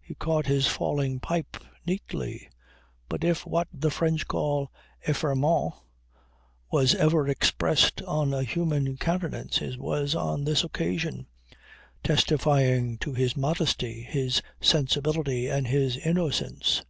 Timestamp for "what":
3.44-3.68